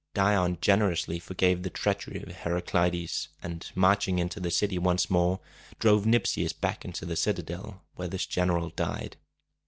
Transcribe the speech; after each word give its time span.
Dion 0.15 0.57
generously 0.61 1.19
forgave 1.19 1.61
the 1.61 1.69
treachery 1.69 2.23
of 2.23 2.27
Heraclides, 2.29 3.27
and, 3.43 3.71
marching 3.75 4.17
into 4.17 4.39
the 4.39 4.49
city 4.49 4.79
once 4.79 5.11
more, 5.11 5.39
drove 5.77 6.07
Nypsius 6.07 6.53
back 6.53 6.83
into 6.83 7.05
the 7.05 7.15
citadel, 7.15 7.83
where 7.93 8.07
this 8.07 8.25
general 8.25 8.71
died. 8.71 9.17